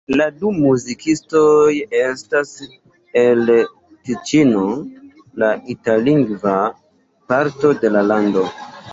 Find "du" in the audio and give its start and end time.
0.35-0.51